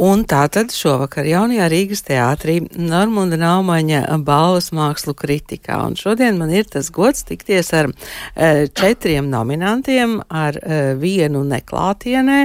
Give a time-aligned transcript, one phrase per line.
[0.00, 5.76] Un tātad šovakar jaunajā Rīgas teātrī Normunda Naumaņa balvas mākslu kritikā.
[5.84, 12.40] Un šodien man ir tas gods tikties ar e, četriem nominantiem, ar e, vienu neklātienē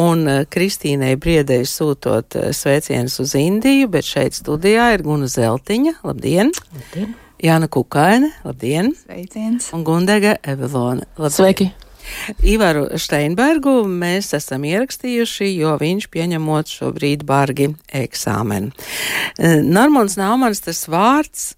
[0.00, 5.98] un e, Kristīnai Briedei sūtot sveicienus uz Indiju, bet šeit studijā ir Guna Zeltiņa.
[6.08, 6.56] Labdien!
[6.72, 7.16] Labdien!
[7.44, 8.94] Jāna Kukaine, labdien!
[9.04, 9.74] Sveiciens!
[9.76, 11.04] Un Gundega Evelone.
[11.18, 11.36] Labdien.
[11.42, 11.74] Sveiki!
[12.44, 18.72] Ivaru Steinbergu mēs esam ierakstījuši, jo viņš pieņemot šobrīd bargi eksāmenu.
[19.38, 21.54] E, Normons Naumans tas vārds,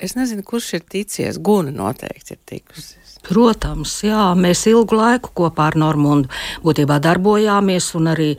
[0.00, 3.00] es nezinu, kurš ir ticies, Guna noteikti ir tikusi.
[3.26, 6.30] Protams, jā, mēs ilgu laiku kopā ar Normundu
[6.64, 8.30] būtībā darbojāmies un arī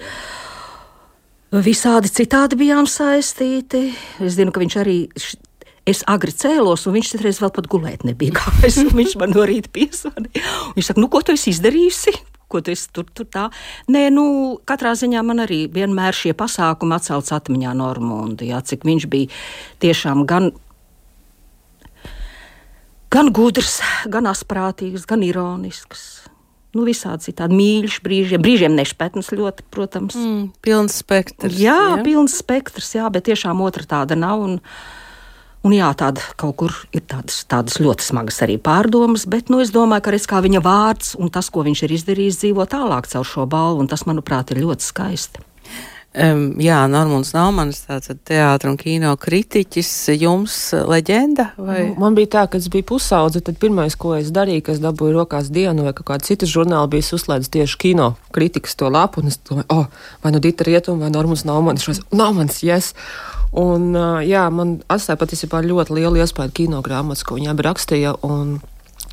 [1.51, 3.91] visādi citādi bijām saistīti.
[4.23, 4.97] Es zinu, ka viņš arī
[5.89, 8.83] Es agri cēlos, un viņš citreiz vēl pat gulēt nebija gājis.
[8.99, 10.43] Viņš man no rīta piesvanīja.
[10.75, 12.13] Viņš saka, nu, ko tu esi izdarījusi?
[12.51, 13.47] Ko tu esi tur, tur tā?
[13.89, 14.25] Nē, nu,
[14.67, 19.31] katrā ziņā man arī vienmēr šie pasākumi atcelts atmiņā Normundu, jā, cik viņš bija
[19.81, 20.51] tiešām gan
[23.11, 23.79] gan gudrs,
[24.11, 26.07] gan asprātīgs, gan ironisks.
[26.71, 30.15] Nu, visādi citādi mīļš, brīžiem, brīžiem nešpatns ļoti, protams.
[30.15, 31.57] Mm, pilns spektrs.
[31.59, 34.39] Jā, jā, pilns spektrs, jā, bet tiešām otra tāda nav.
[34.45, 34.61] Un,
[35.61, 39.69] Un jā, tāda kaut kur ir tādas, tādas ļoti smagas arī pārdomas, bet nu, es
[39.73, 43.27] domāju, ka redz, kā viņa vārds un tas, ko viņš ir izdarījis, dzīvo tālāk caur
[43.27, 45.45] šo balvu, un tas, manuprāt, ir ļoti skaisti.
[46.11, 51.45] Um, jā, Normons Naumans, tāds teātris un kino kritiķis, jums leģenda?
[51.55, 51.85] Vai?
[51.87, 55.15] Nu, man bija tā, ka es biju pusaudze, tad pirmais, ko es darīju, kad dabūju
[55.21, 59.39] rokās dienu vai kādu citu žurnālu, bija uzslēdzis tieši kino kritikas to lapu, un es
[59.39, 59.87] domāju, oh,
[60.19, 62.91] vai nu Dita Rietuma vai Normons Naumans, šos, Naumans, yes!
[63.55, 68.13] Un, jā, man atstāja patiesībā ļoti lielu iespēju kino grāmatas, ko viņa rakstīja.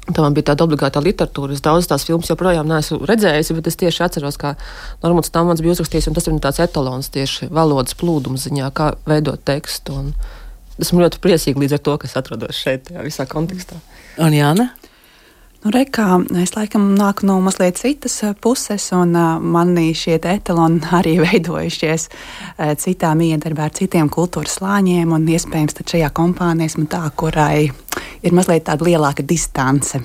[0.08, 1.52] Tā man bija tāda obligāta literatūra.
[1.52, 4.54] Es daudz tās filmas joprojām neesmu redzējusi, bet es tieši atceros, kā
[5.02, 9.98] Normāns Tamans bija uzrakstījis, tas ir tāds etalons tieši valodas plūduma ziņā, kā veidot tekstu.
[10.00, 10.14] Un
[10.80, 13.82] esmu ļoti priecīga līdz ar to, kas atrodas šeit, tajā visā kontekstā.
[14.24, 14.70] Un Jāna?
[15.58, 16.04] Nu, re, kā,
[16.38, 22.04] es laikam nāku no mazliet citas eh, puses, un uh, manī šie etaloni arī veidojušies
[22.12, 25.16] uh, citā miedarbā ar citiem kultūras slāņiem.
[25.18, 29.98] Iespējams, ka šajā kompānijā esmu tā, kurai ir mazliet tāda lielāka distance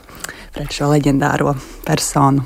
[0.53, 1.53] pret šo leģendāro
[1.85, 2.41] personu.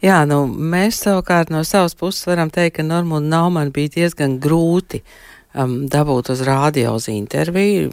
[0.00, 5.02] Jā, nu, mēs savukārt no savas puses varam teikt, ka Normūna Naumana bija diezgan grūti
[5.04, 7.90] uh, um, dabūt uz rādio uz interviju.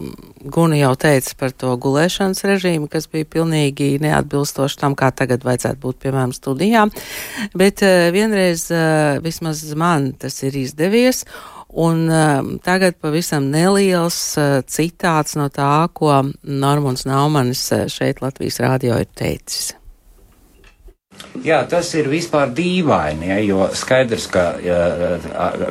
[0.52, 5.82] Guna jau teica par to gulēšanas režīmu, kas bija pilnīgi neatbilstoši tam, kā tagad vajadzētu
[5.82, 6.94] būt, piemēram, studijām.
[7.58, 11.26] Bet uh, vienreiz uh, vismaz man tas ir izdevies.
[11.76, 19.02] Un uh, tagad pavisam neliels uh, citāts no tā, ko Normons Naumanis šeit Latvijas rādio
[19.02, 19.74] ir teicis.
[21.46, 24.78] Jā, tas ir vispār dīvaini, ja, jo skaidrs, ka ja,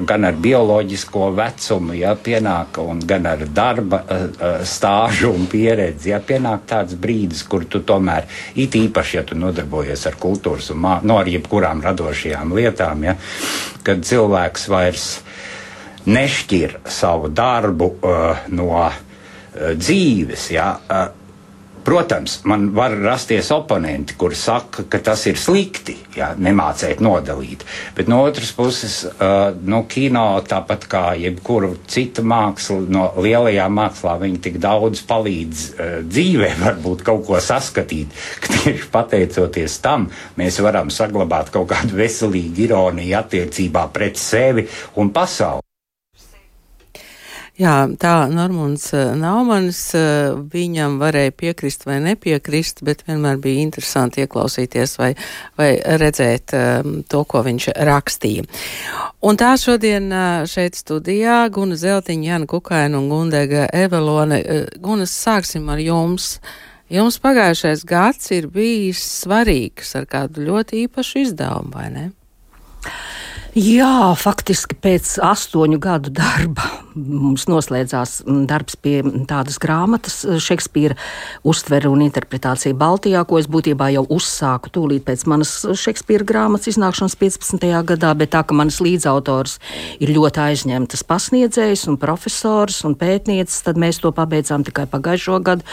[0.06, 2.78] gan ar bioloģisko vecumu ja, pienāk,
[3.08, 4.02] gan ar darba
[4.68, 8.28] stāžu un pieredzi, ja pienāk tāds brīdis, kur tu tomēr,
[8.60, 13.16] it īpaši, ja tu nodarbojies ar kultūras un no nu, ar jebkurām radošajām lietām, ja,
[13.82, 15.08] kad cilvēks vairs
[16.06, 18.96] nešķir savu darbu uh, no uh,
[19.80, 20.50] dzīves.
[20.52, 21.23] Ja, uh,
[21.84, 27.66] Protams, man var rasties oponenti, kur saka, ka tas ir slikti, ja nemācēt nodalīt.
[27.96, 34.16] Bet no otras puses, uh, no kino, tāpat kā jebkuru citu mākslu, no lielajām mākslā,
[34.22, 40.08] viņi tik daudz palīdz uh, dzīvē, varbūt kaut ko saskatīt, ka tieši pateicoties tam,
[40.40, 44.64] mēs varam saglabāt kaut kādu veselīgu ironiju attiecībā pret sevi
[44.96, 45.63] un pasauli.
[47.54, 54.24] Jā, tā Normons eh, Naumanis, eh, viņam varēja piekrist vai nepiekrist, bet vienmēr bija interesanti
[54.24, 55.12] ieklausīties vai,
[55.54, 58.42] vai redzēt um, to, ko viņš rakstīja.
[59.22, 60.10] Un tā šodien
[60.50, 64.40] šeit studijā Guna Zeltiņa, Jana Kukaina un Gundega Evelone.
[64.82, 66.40] Gunas, sāksim ar jums.
[66.90, 72.08] Jums pagājušais gads ir bijis svarīgs ar kādu ļoti īpašu izdevumu, vai ne?
[73.54, 80.96] Jā, faktiski pēc astoņu gadu darba mums noslēdzās darbs pie tādas grāmatas, Šekspīra
[81.46, 87.16] uztvere un interpretācija Baltijā, ko es būtībā jau uzsāku tūlīt pēc manas Šekspīra grāmatas iznākšanas
[87.20, 87.66] 15.
[87.90, 89.58] gadā, bet tā, ka manas līdzautors
[90.02, 95.66] ir ļoti aizņemtas pasniedzējs un profesors un pētniecis, tad mēs to pabeidzām tikai pagājušo gadu.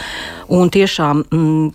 [0.52, 1.24] Un tiešām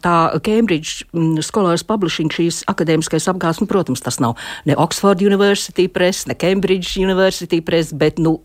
[0.03, 1.07] tā Cambridge
[1.45, 6.97] Scholars Publishing šīs akadēmiskais apgāds, nu, protams, tas nav ne Oxford University Press, ne Cambridge
[6.99, 8.37] University Press, bet nu,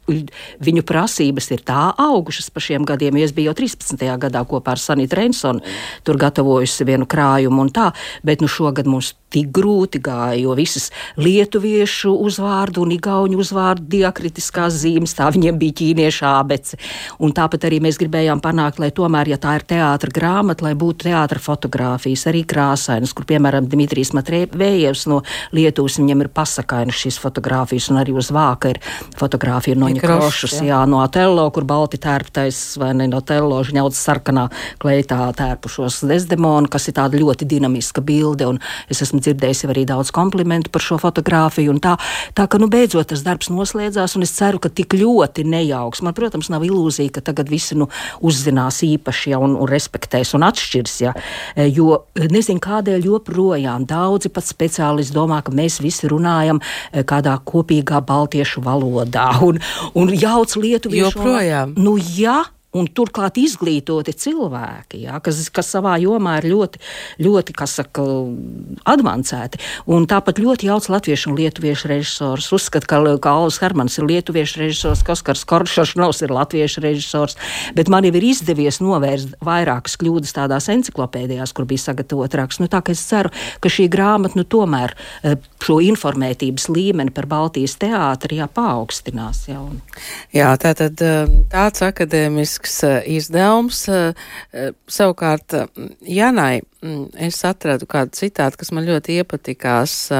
[0.62, 3.16] viņu prasības ir tā augušas pa šiem gadiem.
[3.22, 4.04] Es biju jau 13.
[4.20, 5.64] gadā kopā ar Sanitu Rensonu,
[6.04, 7.90] tur gatavojusi vienu krājumu un tā,
[8.26, 10.90] bet nu šogad mums tik grūti gāja, jo visas
[11.20, 16.78] lietuviešu uzvārdu un igauņu uzvārdu diakritiskās zīmes, tā viņiem bija ķīniešu abece.
[17.22, 21.08] Un tāpat arī mēs gribējām panākt, lai tomēr, ja tā ir teātra grāmata, lai būtu
[21.08, 25.22] teātra fotografijas, arī krāsainas, kur, piemēram, Dimitrijs Matvējevs no
[25.56, 28.80] Lietuvas, viņam ir pasakainas šīs fotografijas, un arī uz vāka ir
[29.18, 30.72] fotografija no Ņekrošas, jā.
[30.72, 34.48] jā, no Atello, kur balti tērptais, vai ne, no Tello žņauts sarkanā
[34.82, 38.60] kleitā tērpušos Desdemonu, kas ir tāda ļoti dinamiska bilde, un
[38.92, 41.74] es esmu dzirdējis arī daudz komplimentu par šo fotografiju.
[41.82, 41.96] Tā,
[42.36, 46.02] tā ka, nu, beidzot tas darbs noslēdzās, un es ceru, ka tik ļoti nejauks.
[46.04, 47.88] Man, protams, nav ilūzija, ka tagad visi nu,
[48.24, 50.96] uzzinās īpaši ja, un, un respektēs un atšķirs.
[51.02, 51.14] Ja,
[51.56, 57.36] e, jo nezinu, kādēļ joprojām daudzi pat speciālisti domā, ka mēs visi runājam e, kādā
[57.46, 59.60] kopīgā baltiešu valodā un,
[59.98, 61.16] un jauc lietuviešu.
[61.18, 61.76] Joprojām.
[61.80, 62.42] Nu, jā,
[62.72, 66.80] un turklāt izglītoti cilvēki, ja, kas, kas savā jomā ir ļoti,
[67.22, 68.04] ļoti saka,
[68.88, 69.60] advancēti.
[69.92, 72.48] Un tāpat ļoti jauts latviešu un lietuviešu režisors.
[72.56, 77.36] Uzskata, ka, ka Alvis Hermans ir lietuviešu režisors, ka Oskars Koršašnovs ir latviešu režisors,
[77.76, 82.62] bet man jau ir izdevies novērst vairākas kļūdas tādās enciklopēdijās, kur bija sagatavot raksts.
[82.62, 87.28] Nu, tā kā es ceru, ka šī grāmata nu, tomēr eh, šo informētības līmeni par
[87.28, 89.44] Baltijas teātri jā, paaugstinās.
[89.52, 89.78] Jā, un...
[90.32, 93.88] jā tā tad eh, tāds akadēmisks lielisks eh, izdevums.
[93.88, 94.14] Eh,
[94.52, 95.54] eh, savukārt,
[96.02, 96.62] Janai,
[97.18, 100.10] es atradu kādu citātu, kas man ļoti iepatikās.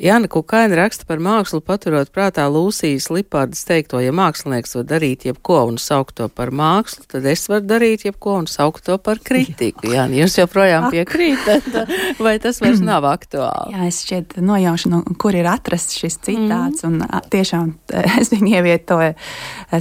[0.00, 5.58] Jāna Kukaina raksta par mākslu, paturot prātā Lūsijas Lipardas teikto, ja mākslinieks var darīt jebko
[5.68, 9.90] un saukt to par mākslu, tad es varu darīt jebko un saukt to par kritiku.
[9.92, 11.68] Jā, jūs joprojām piekrītat,
[12.24, 13.74] vai tas vairs nav aktuāli?
[13.76, 16.96] Jā, es šķiet nojaušu, nu, kur ir atrasts šis citāts, mm.
[16.96, 17.74] un tiešām
[18.22, 19.12] es viņu ievietoju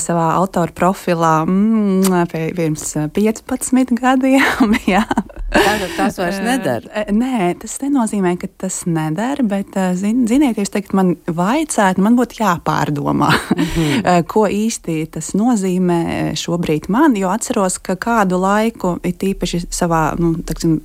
[0.03, 2.27] savā autora profilā mm,
[2.59, 4.75] pirms 15 gadiem.
[4.89, 5.05] Jā.
[5.49, 7.07] Tātad tas vairs nedara?
[7.15, 12.17] Nē, tas nenozīmē, ka tas nedara, bet zin, zin, ziniet, jūs teikt, man vajadzētu, man
[12.17, 14.23] būtu jāpārdomā, mm -hmm.
[14.33, 20.35] ko īsti tas nozīmē šobrīd man, jo atceros, ka kādu laiku, it īpaši savā nu,
[20.43, 20.81] taksim,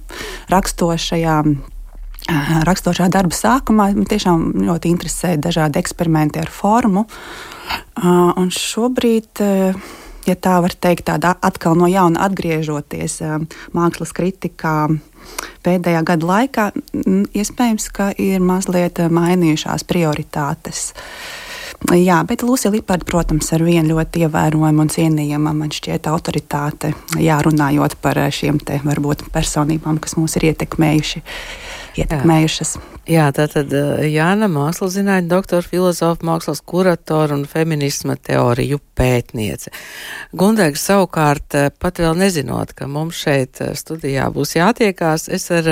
[0.48, 1.44] rakstošajā
[2.64, 7.04] rakstošā darba sākumā man tiešām ļoti interesēja dažādi eksperimenti ar formu.
[8.36, 9.42] Un šobrīd,
[10.26, 13.20] ja tā var teikt, tāda atkal no jauna atgriežoties
[13.76, 14.88] mākslas kritikā,
[15.64, 16.66] pēdējā gada laikā
[17.34, 20.90] iespējams, ka ir mazliet eh, mainījušās prioritātes.
[21.92, 27.36] Jā, bet Lūsija Liparda, protams, ar vienu ļoti ievērojamu un cienījamu, man šķiet, autoritāte, jā,
[27.44, 31.24] runājot par eh, šiem te varbūt personībām, kas mūs ir ietekmējuši,
[32.02, 32.74] ietekmējušas.
[33.10, 33.26] Jā.
[33.36, 39.72] Tā tad eh, Jāna mākslas zinātņu doktora, filozofa, mākslas kuratora un feminisma teoriju pētniece.
[40.32, 45.70] Gundēga savukārt eh, pat vēl nezinot, ka mums šeit eh, studijā būs jātiekās, es ar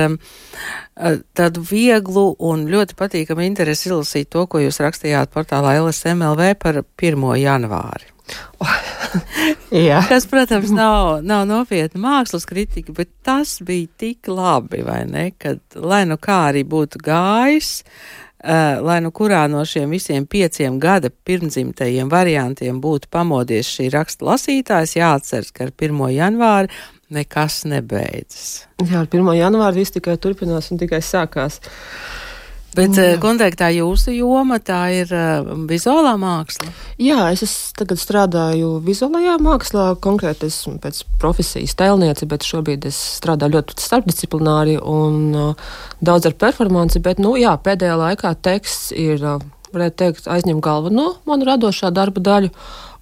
[1.33, 7.29] tādu vieglu un ļoti patīkamu interesi izlasīju to, ko jūs rakstījāt portālā LSMLV par 1.
[7.41, 8.12] janvāri.
[10.09, 15.61] Kas, protams, nav, nav nopietna mākslas kritika, bet tas bija tik labi, vai ne, kad,
[15.77, 21.11] lai nu kā arī būtu gājis, uh, lai nu kurā no šiem visiem pieciem gada
[21.11, 26.03] pirmdzimtajiem variantiem būtu pamodies šī raksta lasītājs, jāatceras, ka ar 1.
[26.17, 26.73] janvāri
[27.13, 28.67] nekas nebeidzas.
[28.83, 29.33] Jā, ar 1.
[29.39, 31.61] janvāri viss tikai turpinās un tikai sākās.
[32.73, 36.71] Bet uh, kontekstā jūsu joma tā ir uh, vizuālā māksla?
[37.03, 42.97] Jā, es, es tagad strādāju vizuālajā mākslā, konkrēti esmu pēc profesijas tēlniece, bet šobrīd es
[43.19, 49.21] strādāju ļoti starpdisciplināri un uh, daudz ar performanci, bet, nu, jā, pēdējā laikā teksts ir,
[49.21, 52.53] uh, varētu teikt, aizņem galveno manu radošā darba daļu.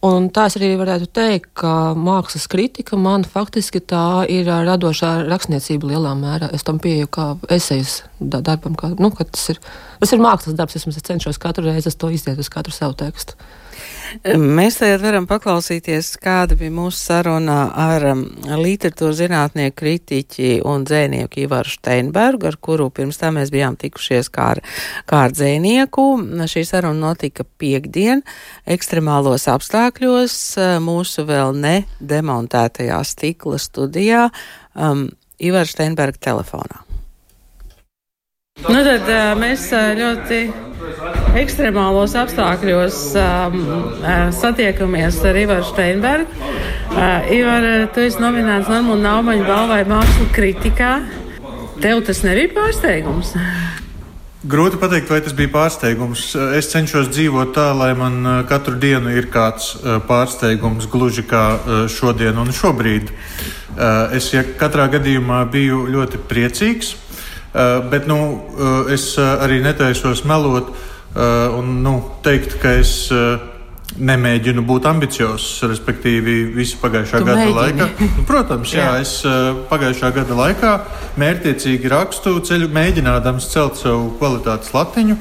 [0.01, 5.91] Un tā es arī varētu teikt, ka mākslas kritika man faktiski tā ir radošā rakstniecība
[5.91, 6.49] lielā mērā.
[6.57, 9.61] Es tam pieeju kā esejas darbam, kā, nu, tas ir,
[10.01, 10.79] tas ir mākslas darbs.
[10.81, 13.37] Es cenšos katru reizi to izdiet uz katru savu tekstu.
[14.37, 18.25] Mēs tagad varam paklausīties, kāda bija mūsu saruna ar um,
[18.61, 24.51] literatūras zinātnieku kritiķi un dzēnieku Ivaru Steinbergu, ar kuru pirms tam mēs bijām tikušies kā
[24.57, 24.63] ar,
[25.07, 26.09] kā ar dzēnieku.
[26.51, 28.25] Šī saruna notika piekdien
[28.67, 30.37] ekstremālos apstākļos
[30.83, 34.29] mūsu vēl ne demontētajā stikla studijā
[34.75, 35.09] um,
[35.41, 36.90] Ivaru Steinberga telefonā.
[38.69, 40.41] Nu tad uh, mēs uh, ļoti
[41.41, 43.57] ekstremālos apstākļos um,
[44.37, 46.29] satiekamies ar Ivaru Steinbergu.
[46.91, 50.93] Uh, Ivar, tu esi nominēts Normūna Naumaņa balvai mākslu kritikā.
[51.81, 53.33] Tev tas nebija pārsteigums?
[54.51, 56.31] Grūti pateikt, vai tas bija pārsteigums.
[56.57, 59.73] Es cenšos dzīvot tā, lai man katru dienu ir kāds
[60.09, 61.45] pārsteigums, gluži kā
[61.93, 63.13] šodien un šobrīd.
[64.17, 66.97] Es ja katrā gadījumā biju ļoti priecīgs
[67.53, 68.19] Bet nu,
[68.95, 70.69] es arī netaisos melot
[71.57, 73.11] un nu, teikt, ka es
[73.99, 77.57] nemēģinu būt ambiciozs, respektīvi, visu pagājušā tu gada mēģini.
[77.59, 77.89] laikā.
[78.21, 79.01] Nu, protams, jā, jā.
[79.03, 79.17] es
[79.73, 80.77] pagājušā gada laikā
[81.19, 85.19] mērķiecīgi rakstu ceļu, mēģinādams celt savu kvalitātes latiņu.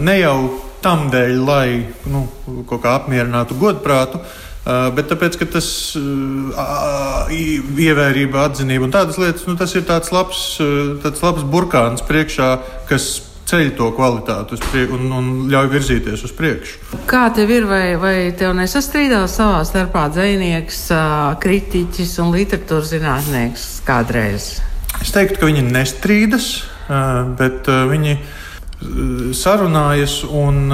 [0.00, 0.38] Ne jau
[0.80, 1.68] tam dēļ, lai
[2.08, 2.24] nu,
[2.64, 5.68] kaut kā apmierinātu godprātu, Uh, bet tāpēc, ka tas
[5.98, 12.02] uh, ievērība, atzinība un tādas lietas, nu, tas ir tāds labs, uh, tāds labs burkāns
[12.06, 12.48] priekšā,
[12.90, 13.06] kas
[13.46, 16.98] ceļ to kvalitāti priekšu un, un ļauj virzīties uz priekšu.
[17.06, 20.80] Kā tev ir, vai, vai tev nesastrīdās savā starpā dzinieks,
[21.42, 24.56] kritiķis un literatūras zinātnieks kādreiz?
[24.98, 26.48] Es teiktu, ka viņi nestrīdas,
[27.38, 28.18] bet viņi
[29.36, 30.66] sarunājas un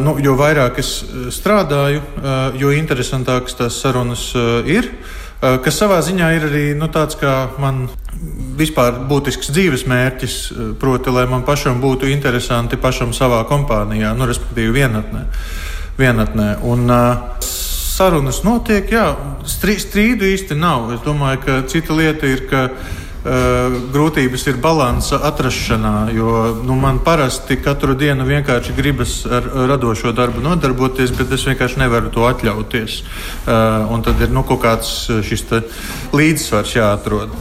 [0.00, 0.90] nu, jo vairāk es
[1.34, 4.30] strādāju, uh, jo interesantākas tās sarunas
[4.68, 4.90] ir.
[5.44, 7.82] Kas savā ziņā ir arī nu, tāds, kā man
[8.56, 10.36] vispār būtisks dzīves mērķis,
[10.80, 15.26] proti, lai man pašam būtu interesanti pašam savā kompānijā, nu, respektīvi, vienatnē.
[16.00, 16.48] vienatnē.
[16.64, 16.88] Un,
[17.44, 19.10] sarunas notiek, jā,
[19.44, 20.94] strīdu īsti nav.
[20.96, 26.34] Es domāju, ka cita lieta ir, ka Eh, grūtības ir balansa atrašanā, jo
[26.66, 32.12] nu, man parasti katru dienu vienkārši gribas ar radošo darbu nodarboties, bet es vienkārši nevaru
[32.12, 33.00] to atļauties.
[33.94, 35.46] Un tad ir nu, kaut kāds šis
[36.12, 37.32] līdzsvars jāatrod.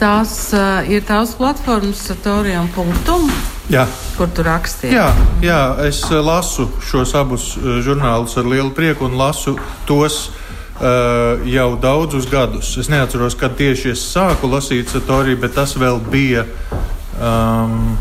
[0.00, 0.36] Tās
[0.90, 3.28] ir tās platformas, Satorija un Punktum.
[3.70, 3.86] Jā.
[4.18, 4.92] Kur tu rakstīji?
[4.92, 5.06] Jā,
[5.44, 7.52] jā, es lasu šos abus
[7.86, 9.54] žurnālus ar lielu prieku un lasu
[9.88, 10.26] tos
[10.80, 12.72] jau daudzus gadus.
[12.80, 16.42] Es neatceros, kad tieši es sāku lasīt Satoriju, bet tas vēl bija
[17.20, 17.94] um,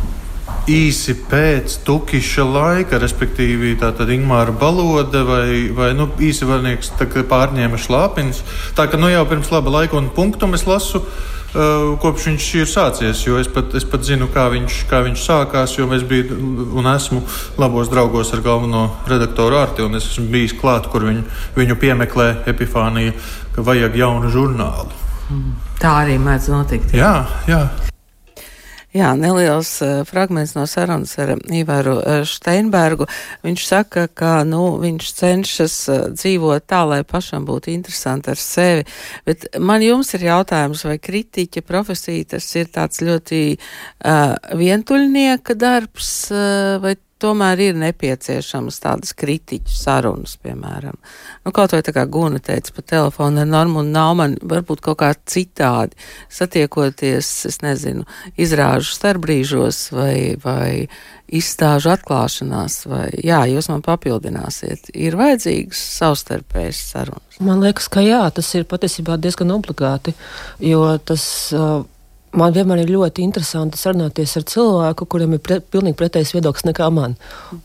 [0.69, 3.75] īsi pēc Tukiša laika, respektīvi
[4.15, 6.93] Ingmāra Balode vai, vai nu, īsivarnieks
[7.29, 8.43] pārņēma šlāpins.
[8.75, 12.67] Tā ka nu jau pirms laba laika un punktum es lasu uh, kopš viņš ir
[12.71, 13.25] sācies.
[13.27, 16.39] Es pat, es pat zinu, kā viņš, kā viņš sākās, jo es biju
[16.79, 17.23] un esmu
[17.57, 19.85] labos draugos ar galveno redaktoru Arti.
[19.97, 21.23] Es esmu bijis klāt, kur viņu,
[21.55, 23.15] viņu piemeklē Epifānija,
[23.55, 25.01] ka vajag jaunu žurnālu.
[25.81, 26.93] Tā arī mēdz notikt.
[26.95, 27.15] Jā,
[27.47, 27.65] jā.
[27.67, 27.92] Jā,
[29.17, 33.07] neliels uh, fragments no sarunas ar Ivaru uh, Steinbergu.
[33.45, 38.85] Viņš saka, ka nu, viņš cenšas uh, dzīvot tā, lai pašam būtu interesanti ar sevi.
[39.25, 46.13] Bet man jums ir jautājums, vai kritiķa profesija tas ir tāds ļoti uh, vientuļnieka darbs,
[46.29, 50.97] uh, vai tomēr ir nepieciešamas tādas kritiķu sarunas, piemēram.
[51.45, 54.99] Nu, kaut vai tā kā Guna teica pa telefonu ar Normu un Nauman, varbūt kaut
[55.03, 55.97] kā citādi
[56.33, 58.07] satiekoties, es nezinu,
[58.39, 60.87] izrāžu starpbrīžos vai, vai
[61.33, 67.39] izstāžu atklāšanās, vai, jā, jūs man papildināsiet, ir vajadzīgas savstarpējas sarunas.
[67.43, 70.15] Man liekas, ka jā, tas ir patiesībā diezgan obligāti,
[70.61, 71.25] jo tas.
[71.55, 71.81] Uh,
[72.33, 76.87] Man vienmēr ir ļoti interesanti sarunāties ar cilvēku, kuram ir pre, pilnīgi pretējs viedoklis nekā
[76.89, 77.13] man,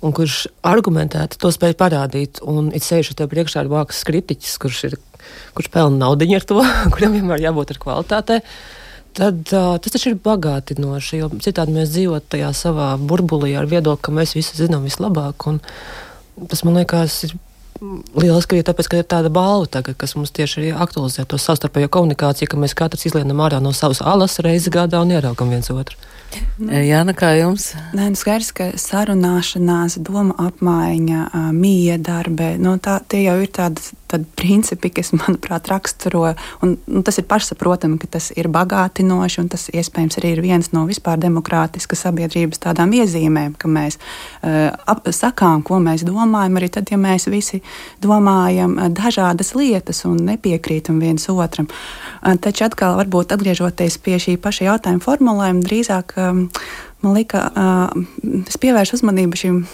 [0.04, 2.42] un kurš argumentēti to spēj parādīt.
[2.44, 4.98] Un it sevišķi te priekšā ir vāks kritiķis, kurš, ir,
[5.56, 6.60] kurš pelna naudu ar to,
[6.92, 8.42] kuram vienmēr jābūt ar kvalitātei.
[9.16, 14.04] Tad uh, tas taču ir bagātinoši, jo citādi mēs dzīvojam tajā savā burbulī ar viedokli,
[14.04, 15.48] ka mēs visi zinām vislabāk.
[16.52, 17.38] Tas man liekas, ir
[17.80, 21.90] Lieliski arī tāpēc, ka ir tāda balva tagad, kas mums tieši arī aktualizē to savstarpējo
[21.94, 25.99] komunikāciju, ka mēs katrs izlienam ārā no savas alas reizi gadā un ieraugam viens otru.
[26.58, 27.70] Nu, Jāna, kā jums?
[27.97, 31.23] Nē, nu skaidrs, ka sarunāšanās, doma apmaiņa,
[31.54, 36.25] mīja darbē, nu, tā, tie jau ir tādi, tādi principi, kas, manuprāt, raksturo,
[36.65, 40.71] un, un tas ir pašsaprotami, ka tas ir bagātinoši, un tas iespējams arī ir viens
[40.75, 46.71] no vispār demokrātiskas sabiedrības tādām iezīmēm, ka mēs uh, ap, sakām, ko mēs domājam, arī
[46.79, 47.62] tad, ja mēs visi
[48.05, 51.69] domājam dažādas lietas un nepiekrītam viens otram.
[52.23, 56.47] Uh, taču atkal, varbūt atgriežoties pie šī paša jautājuma formulējuma, drīzāk um,
[57.05, 59.67] man lika, uh, es pievēršu uzmanību šim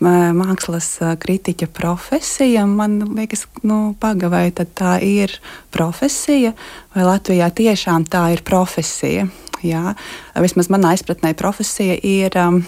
[0.00, 0.90] mākslas
[1.20, 2.66] kritiķa profesija.
[2.66, 5.34] Man liekas, nu, paga, vai tā ir
[5.74, 6.54] profesija,
[6.94, 9.28] vai Latvijā tiešām tā ir profesija.
[9.64, 9.94] Jā,
[10.38, 12.34] vismaz manā izpratnē profesija ir.
[12.38, 12.60] Um,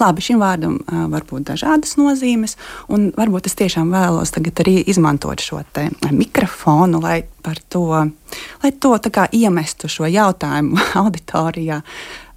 [0.00, 2.56] labi, šim vārdam uh, var būt dažādas nozīmes,
[2.90, 4.34] un varbūt es tiešām vēlos
[4.64, 5.62] arī izmantot šo
[6.10, 7.22] mikrofonu, lai
[7.70, 7.86] to,
[8.64, 8.96] lai to
[9.30, 11.82] iemestu šo jautājumu auditorijā.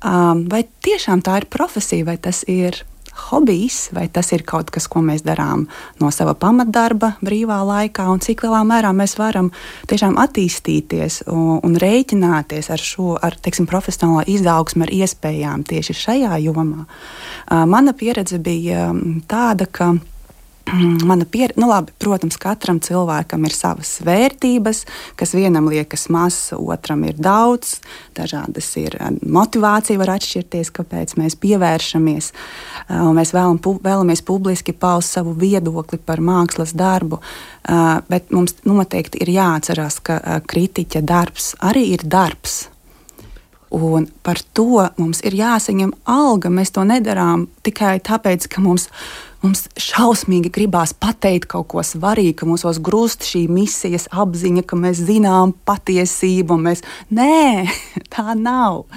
[0.06, 2.84] Um, vai tiešām tā ir profesija, vai tas ir
[3.16, 5.66] hobijs, vai tas ir kaut kas, ko mēs darām
[6.02, 9.52] no sava pamatdarba, brīvā laikā, un cik lielā mērā mēs varam
[9.90, 16.42] tiešām attīstīties un, un rēķināties ar šo ar, teiksim, profesionālo izaugsmu, ar iespējām tieši šajā
[16.46, 16.86] jomā.
[17.72, 18.90] Mana pieredze bija
[19.30, 19.94] tāda, ka
[21.06, 24.84] mana pieredze, nu labi, protams, katram cilvēkam ir savas vērtības,
[25.20, 27.78] kas vienam liekas maz, otram ir daudz,
[28.18, 32.32] dažādas ir eh, motivācija, var atšķirties, kāpēc mēs pievēršamies.
[32.34, 39.22] Eh, mēs vēlam, vēlamies publiski paust savu viedokli par mākslas darbu, eh, bet mums noteikti
[39.22, 42.66] ir jāatcerās, ka kritiķa darbs arī ir darbs.
[43.76, 46.50] Un par to mums ir jāsaņem alga.
[46.54, 52.34] Mēs to nedarām tikai tāpēc, ka mums ir Mums šausmīgi gribās pateikt kaut ko svarīgu,
[52.40, 56.58] ka mūsos grūst šī misijas apziņa, ka mēs zinām patiesību.
[56.66, 56.82] Mēs...
[57.14, 57.68] Nē,
[58.16, 58.88] tā nav.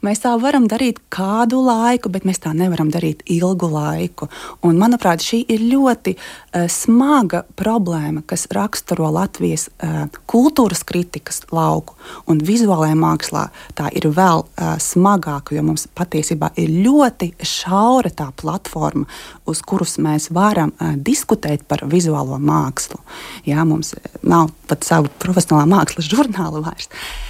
[0.00, 4.30] Mēs tā varam darīt kādu laiku, bet mēs tā nevaram darīt ilgu laiku.
[4.64, 11.98] Un, manuprāt, šī ir ļoti uh, smaga problēma, kas raksturo Latvijas uh, kultūras kritikas lauku.
[12.32, 13.44] Un vizuālajā mākslā
[13.76, 19.04] tā ir vēl uh, smagāka, jo mums patiesībā ir ļoti šaura tā platforma,
[19.44, 23.04] uz kuras mēs varam uh, diskutēt par vizuālo mākslu.
[23.44, 23.92] Jā, mums
[24.24, 26.88] nav pat savu profesionālā mākslas žurnālu vairs.
[26.88, 27.26] Uh,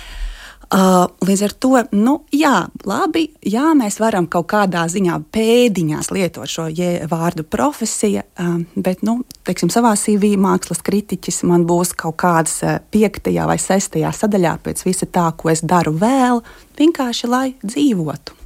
[0.71, 6.69] līdz ar to, nu, jā, labi, jā, mēs varam kaut kādā ziņā pēdiņās lietot šo
[7.11, 12.79] vārdu profesija, uh, bet, nu, teiksim, savā CV mākslas kritiķis man būs kaut kādas uh,
[12.95, 16.45] piektajā vai sestajā sadaļā pēc visa tā, ko es daru vēl,
[16.79, 18.39] vienkārši lai dzīvotu.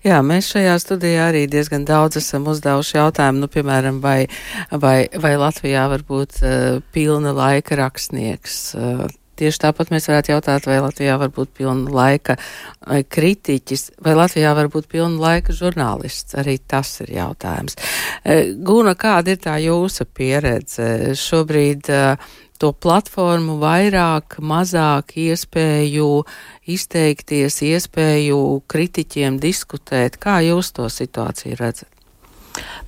[0.00, 4.30] Jā, mēs šajā studijā arī diezgan daudz esam uzdevuši jautājumu, nu, piemēram, vai,
[4.72, 8.62] vai, vai Latvijā var būt uh, pilna laika rakstnieks.
[8.80, 12.36] Uh, Tieši tāpat mēs varētu jautāt, vai Latvijā var būt pilna laika
[13.08, 16.36] kritiķis, vai Latvijā var būt pilna laika žurnālists.
[16.40, 17.78] Arī tas ir jautājums.
[18.20, 21.16] E, Guna, kāda ir tā jūsu pieredze?
[21.16, 22.02] Šobrīd e,
[22.60, 26.10] to platformu vairāk, mazāk iespēju
[26.68, 30.20] izteikties, iespēju kritiķiem diskutēt.
[30.20, 31.99] Kā jūs to situāciju redzat?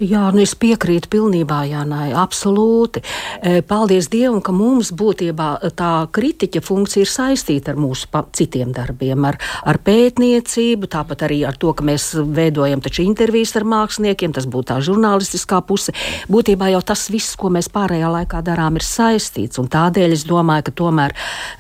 [0.03, 3.03] Jā, nu es piekrītu pilnībā, Jānai, absolūti.
[3.39, 5.49] E, paldies Dievam, ka mums būtībā
[5.79, 9.39] tā kritiķa funkcija ir saistīta ar mūsu citiem darbiem, ar,
[9.69, 14.73] ar pētniecību, tāpat arī ar to, ka mēs veidojam taču intervijas ar māksliniekiem, tas būtu
[14.73, 15.95] tā žurnālistiskā puse.
[16.33, 20.67] Būtībā jau tas viss, ko mēs pārējā laikā darām, ir saistīts, un tādēļ es domāju,
[20.69, 21.17] ka tomēr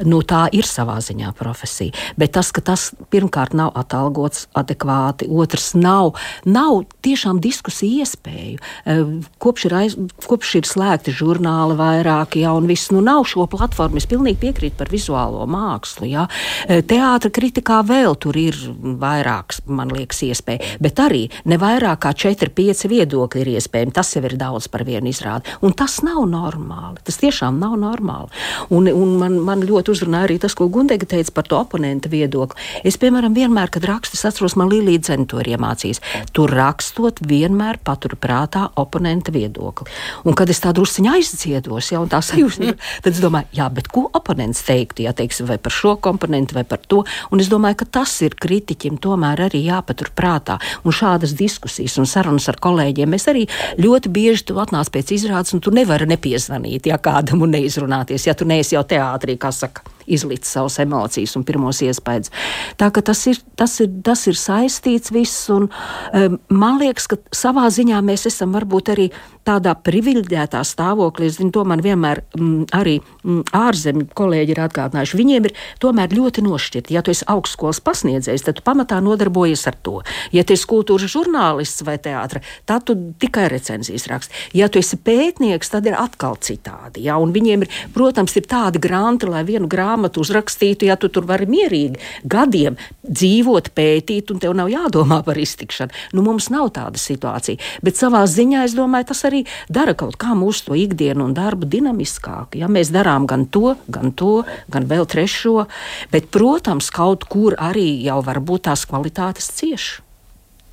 [0.08, 1.94] nu, tā ir savā ziņā profesija.
[2.18, 8.60] Bet tas, ka tas pirmkārt nav atalgots adekvāti, otrs nav, nav tiešām diskusija iespēju.
[8.84, 9.02] Eh,
[9.42, 14.00] kopš ir, aiz, kopš ir slēgti žurnāli vairāki, ja, un viss nu nav šo platformu,
[14.00, 16.08] es pilnīgi piekrītu par vizuālo mākslu.
[16.10, 16.26] Ja.
[16.68, 22.12] Eh, teātra kritikā vēl tur ir vairāks, man liekas, iespēja, bet arī ne vairāk kā
[22.16, 23.94] 4-5 viedokļi ir iespējami.
[23.94, 25.50] Tas jau ir daudz par vienu izrādi.
[25.62, 27.02] Un tas nav normāli.
[27.06, 28.32] Tas tiešām nav normāli.
[28.70, 32.58] Un, un man, man ļoti uzrunāja arī tas, ko Gundega teica par to oponenta viedokli.
[32.84, 36.02] Es, piemēram, vienmēr, kad rakstu, es atceros, man Līlija Dzeni to ir iemācījis.
[36.36, 39.90] Tur rakstot vienmēr paturu prātā oponenta viedokli.
[40.24, 42.72] Un kad es tā drusciņā aizdziedos, ja tā sajūta,
[43.04, 46.64] tad es domāju, jā, bet ko oponents teiktu, ja teiksim, vai par šo komponentu, vai
[46.68, 47.02] par to.
[47.32, 50.58] Un es domāju, ka tas ir kritiķim tomēr arī jāpatur prātā.
[50.86, 53.46] Un šādas diskusijas un sarunas ar kolēģiem mēs arī
[53.82, 58.36] ļoti bieži tu atnāc pēc izrādes, un tu nevari nepiezvanīt, ja kādam un neizrunāties, ja
[58.38, 62.32] tu neesi jau teātrī, kā saka izlikt savas emocijas un pirmos iespējas.
[62.80, 67.20] Tā ka tas ir, tas ir, tas ir saistīts viss, un um, man liekas, ka
[67.34, 69.10] savā ziņā mēs esam varbūt arī
[69.46, 71.28] tādā privileģētā stāvoklī.
[71.30, 75.18] Es zinu, to man vienmēr mm, arī mm, ārzemju kolēģi ir atgādinājuši.
[75.18, 76.94] Viņiem ir tomēr ļoti nošķirti.
[76.94, 80.00] Ja tu esi augstskolas pasniedzējs, tad tu pamatā nodarbojies ar to.
[80.34, 84.46] Ja tu esi kultūras žurnālists vai teātris, tad tu tikai recenzijas raksti.
[84.58, 87.06] Ja tu esi pētnieks, tad ir atkal citādi.
[87.08, 87.18] Ja?
[87.22, 91.48] Un viņiem ir, protams, ir tādi granti, lai vienu grāmatu uzrakstītu, ja tu tur vari
[91.50, 95.94] mierīgi gadiem dzīvot, pētīt, un tev nav jādomā par iztikšanu.
[96.16, 97.60] Nu, mums nav tāda situācija.
[97.84, 99.31] Bet savā ziņā es domāju, tas arī
[99.72, 102.60] dara kaut kā mūsu to ikdienu un darbu dinamiskāku.
[102.60, 104.42] Ja mēs darām gan to, gan to,
[104.72, 105.66] gan vēl trešo,
[106.12, 110.00] bet, protams, kaut kur arī jau var būt tās kvalitātes cieši.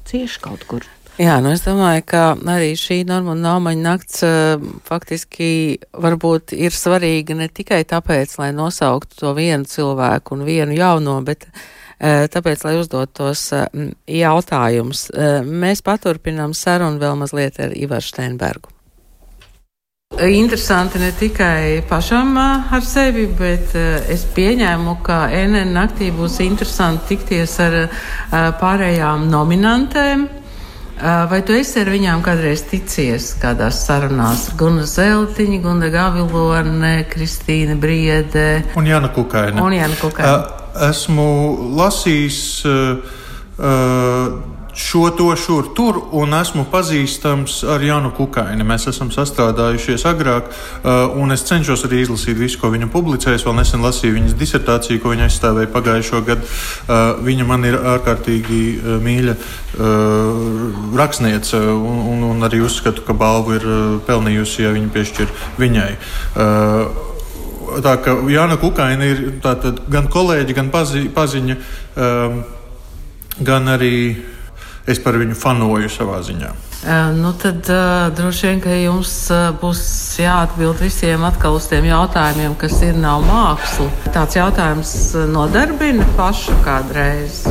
[0.10, 0.88] Cieši kaut kur.
[1.20, 5.50] Jā, nu es domāju, ka arī šī norma un naumaņa nakts uh, faktiski
[5.92, 11.44] varbūt ir svarīga ne tikai tāpēc, lai nosauktu to vienu cilvēku un vienu jauno, bet
[11.50, 11.60] uh,
[12.00, 13.68] tāpēc, lai uzdot tos uh,
[14.08, 15.10] jautājumus.
[15.46, 18.76] Mēs paturpinām sarunu vēl mazliet ar Ivaru Steinbergu.
[20.20, 23.76] Interesanti ne tikai pašam ar sevi, bet
[24.10, 27.78] es pieņēmu, ka NN naktī būs interesanti tikties ar
[28.60, 30.26] pārējām nominantēm.
[31.00, 34.50] Vai tu esi ar viņām kādreiz ticies kādās sarunās?
[34.60, 39.62] Guna Zeltiņa, Guna Gavilone, Kristīna Briede un Jana Kukaina.
[39.64, 40.59] Un Jana Kukaina.
[40.90, 41.30] Esmu
[41.80, 42.40] lasījis
[44.80, 48.64] šo, to, šur, tur, un esmu pazīstams ar Janu Kukaini.
[48.68, 53.44] Mēs esam sastrādājušies agrāk, uh, un es cenšos arī izlasīt visu, ko viņa publicējas.
[53.48, 56.48] Vēl nesen lasīju viņas disertāciju, ko viņa aizstāvēja pagājušo gadu.
[57.26, 58.62] Viņa man ir ārkārtīgi
[59.04, 59.36] mīļa
[61.00, 63.68] rakstniece, un, un, un arī uzskatu, ka balvu ir
[64.08, 65.92] pelnījusi, ja viņa piešķir viņai.
[67.84, 71.58] Tā kā Jāna Kukaina ir tātad, gan kolēģi, gan pazi, paziņa,
[72.00, 72.42] um,
[73.46, 73.94] gan arī
[74.90, 76.50] es par viņu fanoju savā ziņā.
[76.80, 79.82] Uh, nu tad uh, droši vien, ka jums uh, būs
[80.22, 83.90] jāatbild visiem atkal uz tiem jautājumiem, kas ir nav māksla.
[84.16, 84.94] Tāds jautājums
[85.30, 87.44] nodarbina pašu kādreiz.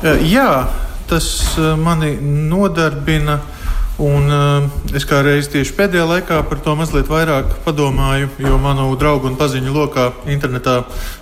[0.00, 0.64] Uh, jā,
[1.10, 3.38] tas uh, mani nodarbina.
[3.40, 3.59] Uh,
[4.00, 8.86] Un, uh, es kā reiz tieši pēdējā laikā par to mazliet vairāk padomāju, jo manu
[8.96, 10.78] draugu un paziņu lokā internetā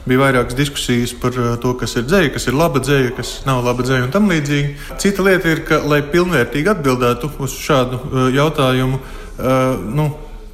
[0.06, 3.64] bija vairākas diskusijas par uh, to, kas ir dzēja, kas ir laba dzēja, kas nav
[3.66, 4.76] laba dzēja un tam līdzīgi.
[5.02, 9.00] Cita lieta ir, ka, lai pilnvērtīgi atbildētu uz šādu uh, jautājumu,
[9.94, 10.04] nu,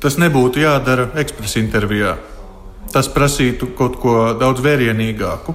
[0.01, 2.17] tas nebūtu jādara ekspresa intervijā.
[2.93, 5.55] Tas prasītu kaut ko daudz vērienīgāku.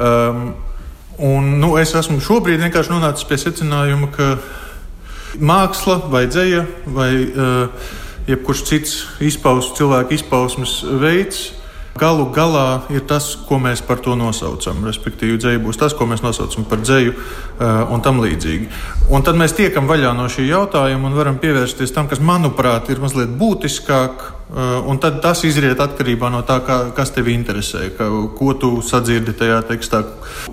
[0.00, 0.42] Um,
[1.16, 4.34] un, nu, es esmu šobrīd vienkārši nonācis pie secinājuma, ka
[5.38, 7.94] Māksla vai dzēja vai uh,
[8.30, 11.50] jebkurš cits izpausmes, cilvēka izpausmes veids.
[12.00, 14.84] Galu galā ir tas, ko mēs par to nosaucam.
[14.86, 18.70] Respektīvi, dzēja būs tas, ko mēs nosaucam par dzēju, uh, un tam līdzīgi.
[19.10, 23.02] Un tad mēs tiekam vaļā no šī jautājuma un varam pievērsties tam, kas, manuprāt, ir
[23.02, 28.54] mazliet būtiskāk un tad tas izriet atkarībā no tā, kā, kas tev interesē, ka, ko
[28.58, 30.02] tu sadzirdi tajā tekstā,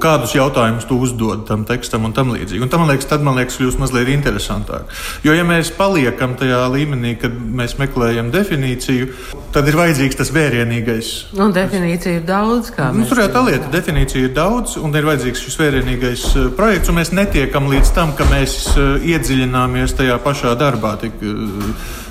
[0.02, 2.62] kādus jautājumus tu uzdod tam tekstam un tam līdzīgi.
[2.62, 4.94] Un tam, man liekas, tad man liekas, kļūst mazliet interesantāk.
[5.26, 9.10] Jo, ja mēs paliekam tajā līmenī, kad mēs meklējam definīciju,
[9.56, 11.12] tad ir vajadzīgs tas vērienīgais.
[11.42, 13.72] Un definīcija ir daudz, kā nu, tur jau tā lieta.
[13.74, 18.14] Definīcija ir daudz, un ir vajadzīgs šis vērienīgais uh, projekts, un mēs netiekam līdz tam,
[18.18, 20.98] ka mēs uh, iedziļināmies tajā pašā darbā.
[21.02, 21.18] Tik,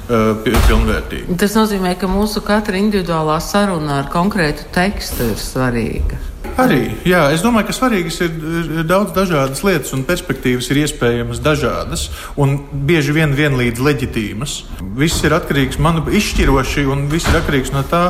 [0.06, 1.36] pilnvērtīgi.
[1.40, 6.22] Tas nozīmē, ka mūsu katra individuālā saruna ar konkrētu tekstu ir svarīga.
[6.56, 8.36] Arī jā, es domāju, ka svarīgas ir,
[8.78, 12.06] ir daudz dažādas lietas, un perspektīvas ir iespējamas dažādas
[12.40, 12.54] un
[12.88, 14.54] bieži vien vienlīdz leģitīmas.
[14.96, 18.06] Viss ir atkarīgs manuprāt, izšķiroši, un viss ir atkarīgs no tā,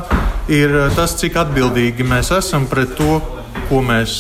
[0.52, 3.18] ir tas, cik atbildīgi mēs esam pret to,
[3.66, 4.14] ko mēs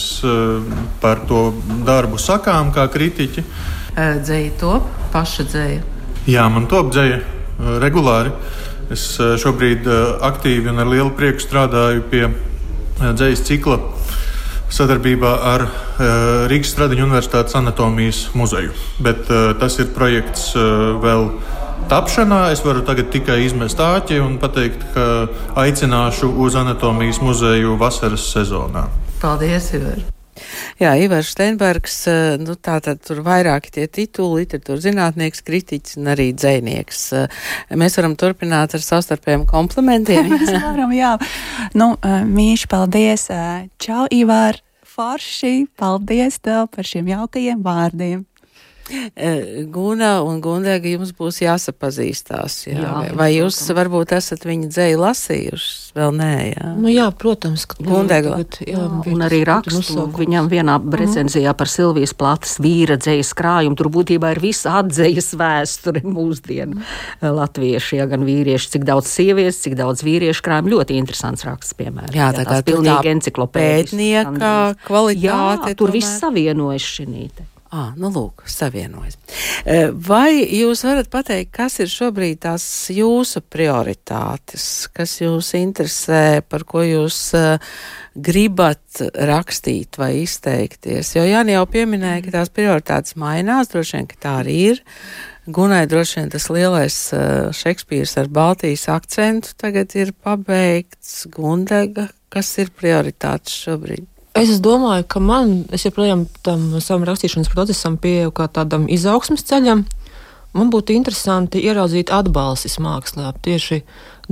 [1.04, 1.46] par to
[1.86, 3.46] darbu sakām, kā kritiķi.
[3.94, 5.80] Dzēja top, paša dzēja.
[6.26, 8.32] Jā, man top dzēja Eh, regulāri.
[8.92, 12.28] Es eh, šobrīd eh, aktīvi un ar lielu prieku strādāju pie
[12.96, 13.80] dzīslas cikla
[14.72, 15.62] sadarbībā ar
[16.50, 18.72] Rīgas Stradiņu Universitātes anatomijas muzeju.
[19.04, 19.28] Bet
[19.60, 21.28] tas ir projekts vēl
[21.92, 22.40] tapšanā.
[22.56, 25.06] Es varu tagad tikai izmest āķi un pateikt, ka
[25.62, 28.88] aicināšu uz anatomijas muzeju vasaras sezonā.
[29.22, 30.15] Paldies, Iver!
[30.80, 36.12] Jā, Ivars Steinbergs, eh, nu tā tad tur vairāki tie tituli, literatūra zinātnieks, kritiķis un
[36.12, 37.02] arī dzēnieks.
[37.16, 37.40] Eh,
[37.80, 40.28] mēs varam turpināt ar savstarpējiem komplementiem.
[40.36, 41.16] Mēs varam, jā.
[41.74, 43.28] Nu, eh, mīši, paldies.
[43.82, 44.60] Čau, Ivar!
[44.96, 45.66] Forši!
[45.76, 48.24] Paldies tev par šiem jaukajiem vārdiem!
[48.86, 52.58] Guna un Gundēga jums būs jāsapazīstās.
[52.68, 52.76] Jā.
[52.78, 53.78] Jā, vai, jūs protams.
[53.80, 55.72] varbūt esat viņa dzēju lasījuši?
[55.96, 56.68] Vēl nē, jā.
[56.76, 57.64] Nu, jā, protams.
[57.80, 58.36] Gundēga.
[58.62, 60.94] Jā, jā, un arī rakstu viņam vienā mhm.
[61.00, 63.78] recenzijā par Silvijas platas vīra dzējas krājumu.
[63.80, 66.78] Tur būtībā ir visa atdzējas vēsture mūsdienu
[67.24, 70.76] latvieši, ja gan vīrieši, cik daudz sievietes, cik daudz vīriešu krājumu.
[70.76, 72.14] Ļoti interesants raksts, piemēram.
[72.14, 73.76] Jā, tā kā pilnīgi enciklopēdija.
[74.30, 74.54] Pētnieka
[74.86, 75.74] kvalitāte.
[75.74, 77.50] Jā, tur viss savienojas šī nīte.
[77.66, 79.16] À, nu lūk, savienojas.
[80.06, 86.84] Vai jūs varat pateikt, kas ir šobrīd tās jūsu prioritātes, kas jūs interesē, par ko
[86.86, 87.18] jūs
[88.14, 91.16] gribat rakstīt vai izteikties?
[91.18, 94.82] Jo Jāni jau pieminēja, ka tās prioritātes mainās, droši vien, ka tā arī ir.
[95.46, 97.02] Gunai droši vien tas lielais
[97.54, 101.24] Šekspīrs ar Baltijas akcentu tagad ir pabeigts.
[101.34, 104.06] Gundega, kas ir prioritātes šobrīd?
[104.36, 109.86] Es domāju, ka man, es joprojām tam savam rakstīšanas procesam pieeju kā tādam izaugsmas ceļam.
[110.56, 113.82] Man būtu interesanti ieraudzīt atbalstis mākslā, tieši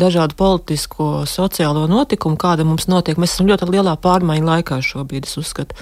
[0.00, 3.20] dažādu politisko, sociālo notikumu, kāda mums notiek.
[3.20, 5.76] Mēs esam ļoti lielā pārmaiņu laikā šobrīd, es uzskatu.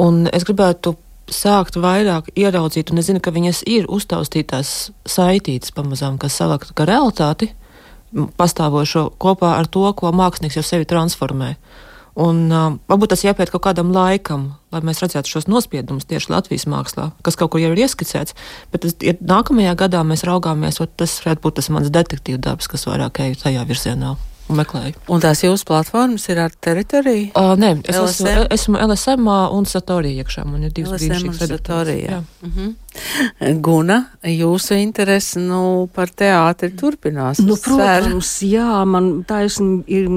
[0.00, 0.94] Un es gribētu
[1.28, 6.88] sākt vairāk ieraudzīt, un es zinu, ka viņas ir uztaustītās saitītas pamazām, kas savākt kā
[6.88, 7.50] realitāti,
[8.12, 11.56] pastāvošo kopā ar to, ko mākslinieks jau sevi transformē.
[12.18, 16.66] Un, uh, varbūt tas jāpēt kaut kādam laikam, lai mēs redzētu šos nospiedumus tieši Latvijas
[16.70, 18.34] mākslā, kas kaut kur jau ir ieskicēts.
[18.72, 22.88] Bet tas, ja nākamajā gadā mēs raugāmies, tas varētu būt tas mans detektīva darbs, kas
[22.90, 24.16] vairāk ej tajā virzienā.
[24.48, 24.96] un.
[25.12, 27.28] Un tās jūsu platformas ir ar teritoriju?
[27.36, 28.28] Uh, nē, es LSM?
[28.28, 29.28] esmu, esmu LSM
[29.58, 30.46] un Satorija iekšā.
[30.48, 31.36] Man ir divas LSM un
[33.38, 37.40] Guna, jūsu interese nu, par teātri turpinās.
[37.44, 40.08] Nu, protams, jā, man taisn ir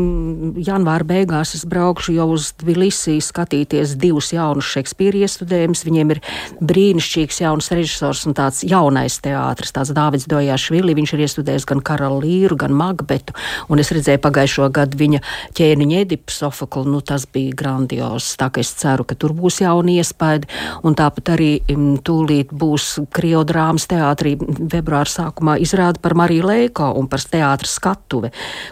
[0.64, 1.54] janvāra beigās.
[1.58, 5.84] Es braukšu jau uz Tbilisī skatīties divus jaunus Šekspīra iestudējumus.
[5.88, 6.22] Viņiem ir
[6.64, 10.96] brīnišķīgs jauns režisors un tāds jaunais teātris, tāds Dāvids Dojāšvili.
[10.98, 13.36] Viņš ir iestudējis gan Karalu Līru, gan Magbetu.
[13.70, 15.22] Un es redzēju pagājušo gadu viņa
[15.60, 16.88] ķēniņa Edipu Sofoklu.
[16.90, 18.34] Nu, tas bija grandios.
[18.40, 20.50] Tā ka es ceru, ka tur būs jauni iespaidi.
[20.88, 21.52] Un tāpat arī
[22.02, 28.32] tūlīt būs Krievu drāmas teātrī februāra sākumā izrāda par Mariju Leiko un par teātra skatuve,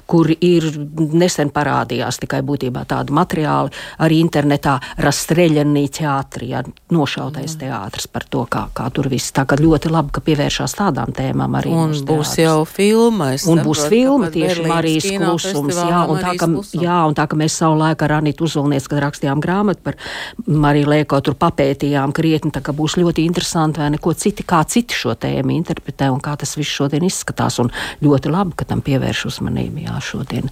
[0.09, 7.61] kur ir nesen parādījās tikai būtībā tādu materiālu arī internetā Rastreļanī teātrī, ja, nošautais Mm.
[7.63, 9.31] teātris par to, kā, kā tur viss.
[9.31, 11.71] Tā kā ļoti labi, ka pievēršās tādām tēmām arī.
[11.73, 13.31] Un būs jau filma.
[13.49, 15.75] Un būs filma ka tieši Marijas klusums.
[15.75, 16.47] Jā, un tā, ka,
[16.77, 19.97] jā, un tā kā mēs savu laiku ar Anītu Uzulniec, kad rakstījām grāmatu par
[20.45, 24.97] Mariju Lēko, tur papētījām krietni, tā kā būs ļoti interesanti, vai neko citi, kā citi
[24.97, 27.59] šo tēmu interpretē un kā tas viss šodien izskatās.
[27.63, 27.71] Un
[28.03, 30.49] ļoti labi, ka tam pievērš uzmanību, jā, šodien.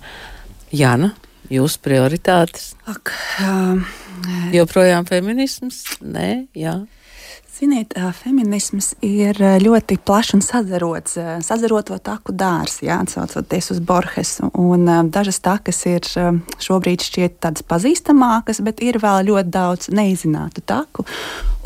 [0.75, 1.13] Jāna,
[1.53, 2.73] jūsu prioritātes?
[2.89, 3.13] Ak,
[3.43, 3.85] um,
[4.55, 5.83] Joprojām feminisms?
[6.01, 6.79] Nē, jā.
[7.57, 14.51] Ziniet, feminisms ir ļoti plašs un sadzarots, sadzaroto taku dārs, jā, atsaucoties uz Borgesu.
[14.61, 16.05] Un, dažas takas ir
[16.61, 21.07] šobrīd šķiet tādas pazīstamākas, bet ir vēl ļoti daudz neizzinātu taku.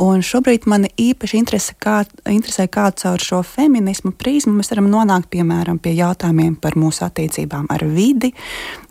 [0.01, 1.99] Un šobrīd man īpaši interese, kā,
[2.31, 7.67] interesē, kā caur šo feminismu prizmu mēs varam nonākt piemēram pie jautājumiem par mūsu attiecībām
[7.69, 8.31] ar vidi,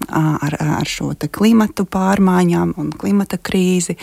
[0.06, 3.96] ar, ar šo klimatu pārmaiņām un klimata krīzi,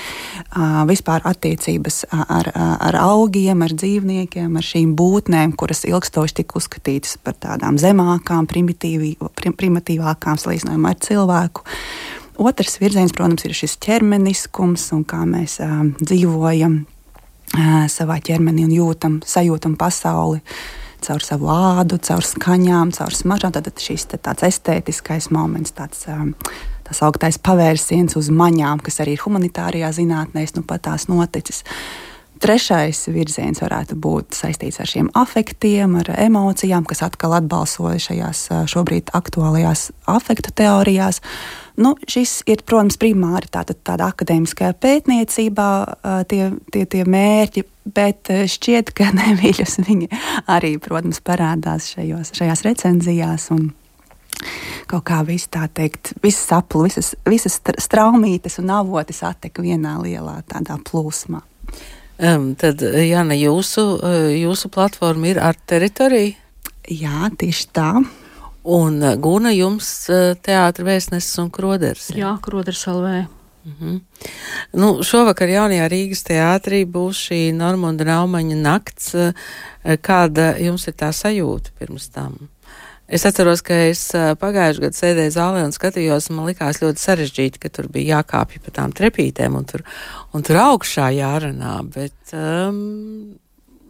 [0.89, 7.17] vispār attiecības ar, ar, ar augiem, ar dzīvniekiem, ar šīm būtnēm, kuras ilgstoši tika uzskatītas
[7.23, 11.67] par tādām zemākām, prim, primitīvākām salīdzinājumā ar cilvēku.
[12.37, 18.75] Otrs virziens, protams, ir šis ķermeniskums un kā mēs uh, dzīvojam uh, savā ķermenī un
[18.75, 20.43] jūtam, sajūtam pasauli
[21.07, 23.53] caur savu ādu, caur skaņām, caur smaržām.
[23.53, 26.07] Tad šis te tāds estētiskais moments, tāds
[26.87, 31.63] tas augtais pavērsiens uz maņām, kas arī ir humanitārijā zinātnē, nu pat tās noticis.
[32.41, 39.09] Trešais virziens varētu būt saistīts ar šiem afektiem, ar emocijām, kas atkal atbalsoja šajās šobrīd
[39.17, 41.21] aktuālajās afektu teorijās.
[41.77, 45.69] Nu, šis ir, protams, primāri tāda, tāda akadēmiskā pētniecībā
[46.29, 50.09] tie, tie, tie mērķi, bet šķiet, ka nemīļus viņi
[50.49, 53.51] arī, protams, parādās šajos, šajās recenzijās.
[53.55, 53.69] Un,
[54.87, 59.97] Kaut kā viss tā teikt, visas saplu, visas, visas str- straumītes un avotis attek vienā
[60.03, 61.41] lielā tādā plūsmā.
[62.17, 66.33] Um, tad, Jāna, jūsu, uh, jūsu platforma ir ar teritoriju?
[66.89, 67.91] Jā, tieši tā.
[68.67, 72.09] Un uh, Guna jums uh, teātra vēstnesis un kroders.
[72.17, 73.27] Jā, Kroders LV.
[73.67, 73.95] Mhm.
[74.79, 79.09] Nu, šovakar jaunajā Rīgas teātrī būs šī Normunda Naumaņa nakts.
[79.83, 82.47] Kāda jums ir tā sajūta pirms tam?
[83.07, 87.61] Es atceros, ka es pagājušajā gadā sēdēju zālē un skatījos, un man likās ļoti sarežģīti,
[87.63, 89.85] ka tur bija jākāpj pa tām trepītēm un tur,
[90.35, 93.37] un tur augšā jārunā, bet um,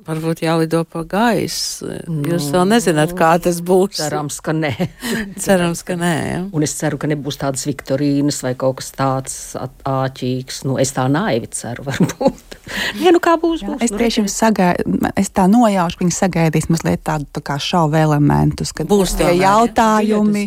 [0.08, 1.89] varbūt jālido pa gaisu.
[2.30, 3.97] Jūs vēl nezināt, kā tas būs.
[3.99, 4.73] Cerams, ka nē.
[5.43, 6.13] Cerams, ka nē.
[6.30, 6.41] Ja?
[6.53, 10.63] Un es ceru, ka nebūs tādas Viktorīnas vai kaut kas tāds āķīgs.
[10.69, 12.46] Nu, es tā naivi ceru, varbūt.
[12.99, 13.62] Nē, nu kā būs?
[13.63, 14.27] Jā, būs es nu, tieši redzēsim.
[14.34, 19.15] sagaidu, es tā nojaušu, ka viņi sagaidīs mazliet tādu tā kā šovu elementus, kad Būs
[19.19, 20.43] tie jautājumi.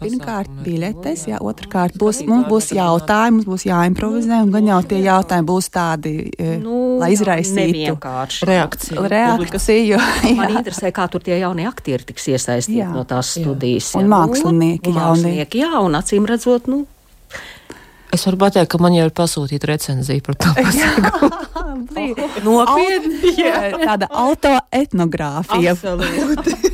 [0.00, 5.00] Pirmkārt, biļetes, jā, otrkārt, būs, mums būs jautājumi, mums būs jāimprovizē, un gan jau tie
[5.04, 7.96] jautājumi būs tādi, eh, Nu, lai izraisītu.
[8.46, 9.06] Reakcija.
[9.12, 9.98] reakciju.
[10.36, 12.90] Man interesē, kā tur tie jaunie aktieri tiks iesaistīti Jā.
[12.94, 13.42] no tās Jā.
[13.44, 13.92] studijas.
[13.98, 14.12] Un jā.
[14.14, 15.22] mākslinieki un, un jaunie.
[15.22, 16.84] mākslinieki, jā, un acīm redzot, nu,
[18.14, 20.52] Es varu pateikt, ka man jau ir pasūtīta recenzija par to.
[22.46, 23.34] Nopietni.
[23.82, 25.76] Tāda autoetnogrāfija.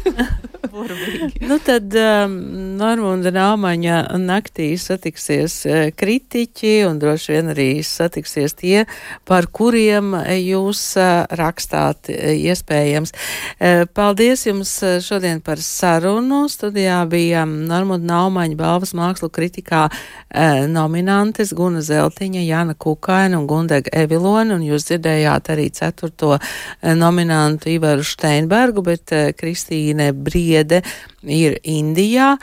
[1.41, 2.35] Nu, tad um,
[2.79, 8.85] Normunda Nāmaņa naktī satiksies uh, kritiķi un droši vien arī satiksies tie,
[9.29, 13.13] par kuriem uh, jūs uh, rakstāt iespējams.
[13.95, 14.71] Paldies jums
[15.05, 16.45] šodien par sarunu.
[16.51, 19.85] Studijā bija Normunda Nāmaņa balvas mākslu kritikā
[20.73, 26.39] nominantes Guna Zeltiņa, Jana Kukaina un Gundega Evilona, un jūs dzirdējāt arī ceturto
[26.83, 30.11] nominantu Ivaru Steinbergu, bet Kristīne
[30.53, 30.83] Briede
[31.25, 32.37] ir Indijā.